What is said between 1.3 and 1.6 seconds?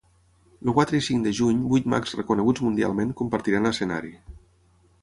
juny